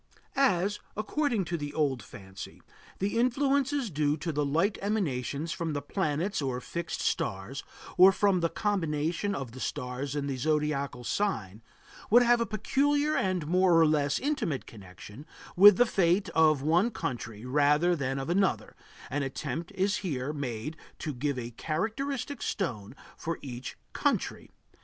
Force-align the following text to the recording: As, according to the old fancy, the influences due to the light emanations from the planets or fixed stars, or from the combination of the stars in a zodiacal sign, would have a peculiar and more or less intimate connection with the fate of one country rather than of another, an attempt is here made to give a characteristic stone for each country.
As, 0.35 0.79
according 0.97 1.45
to 1.45 1.57
the 1.57 1.75
old 1.75 2.01
fancy, 2.01 2.63
the 2.97 3.19
influences 3.19 3.91
due 3.91 4.17
to 4.17 4.31
the 4.31 4.43
light 4.43 4.79
emanations 4.81 5.51
from 5.51 5.73
the 5.73 5.81
planets 5.83 6.41
or 6.41 6.59
fixed 6.59 7.01
stars, 7.01 7.63
or 7.97 8.11
from 8.11 8.39
the 8.39 8.49
combination 8.49 9.35
of 9.35 9.51
the 9.51 9.59
stars 9.59 10.15
in 10.15 10.27
a 10.27 10.35
zodiacal 10.37 11.03
sign, 11.03 11.61
would 12.09 12.23
have 12.23 12.41
a 12.41 12.47
peculiar 12.47 13.15
and 13.15 13.45
more 13.45 13.79
or 13.79 13.85
less 13.85 14.17
intimate 14.17 14.65
connection 14.65 15.23
with 15.55 15.77
the 15.77 15.85
fate 15.85 16.29
of 16.29 16.63
one 16.63 16.89
country 16.89 17.45
rather 17.45 17.95
than 17.95 18.17
of 18.17 18.27
another, 18.27 18.75
an 19.11 19.21
attempt 19.21 19.71
is 19.75 19.97
here 19.97 20.33
made 20.33 20.75
to 20.97 21.13
give 21.13 21.37
a 21.37 21.51
characteristic 21.51 22.41
stone 22.41 22.95
for 23.15 23.37
each 23.43 23.77
country. 23.93 24.49